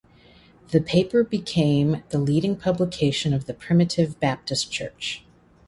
The 0.71 0.81
paper 0.81 1.23
became 1.23 2.01
the 2.09 2.17
leading 2.17 2.55
publication 2.55 3.35
of 3.35 3.45
the 3.45 3.53
Primitive 3.53 4.19
Baptist 4.19 4.71
Church. 4.71 5.23